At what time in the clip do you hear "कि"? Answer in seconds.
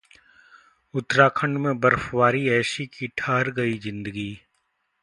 2.87-3.07